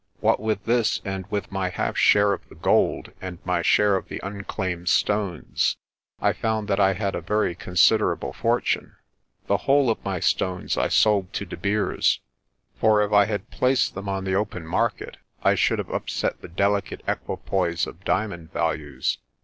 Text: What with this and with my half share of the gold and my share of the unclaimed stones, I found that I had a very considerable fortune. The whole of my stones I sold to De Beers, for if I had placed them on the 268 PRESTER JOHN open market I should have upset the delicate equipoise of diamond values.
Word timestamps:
What 0.19 0.39
with 0.39 0.65
this 0.65 0.99
and 1.05 1.29
with 1.29 1.51
my 1.51 1.69
half 1.69 1.95
share 1.95 2.33
of 2.33 2.49
the 2.49 2.55
gold 2.55 3.11
and 3.21 3.37
my 3.45 3.61
share 3.61 3.95
of 3.95 4.07
the 4.07 4.19
unclaimed 4.23 4.89
stones, 4.89 5.77
I 6.19 6.33
found 6.33 6.67
that 6.69 6.79
I 6.79 6.93
had 6.93 7.13
a 7.13 7.21
very 7.21 7.53
considerable 7.53 8.33
fortune. 8.33 8.95
The 9.45 9.57
whole 9.57 9.91
of 9.91 10.03
my 10.03 10.19
stones 10.19 10.75
I 10.75 10.87
sold 10.87 11.31
to 11.33 11.45
De 11.45 11.55
Beers, 11.55 12.19
for 12.79 13.03
if 13.03 13.11
I 13.11 13.25
had 13.25 13.51
placed 13.51 13.93
them 13.93 14.09
on 14.09 14.23
the 14.23 14.31
268 14.31 14.61
PRESTER 14.63 14.63
JOHN 14.63 14.65
open 14.65 14.67
market 14.67 15.17
I 15.43 15.53
should 15.53 15.77
have 15.77 15.91
upset 15.91 16.41
the 16.41 16.47
delicate 16.47 17.03
equipoise 17.07 17.85
of 17.85 18.03
diamond 18.03 18.51
values. 18.51 19.19